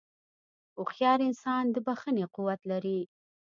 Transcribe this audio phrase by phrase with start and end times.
[0.79, 2.99] هوښیار انسان د بښنې قوت لري.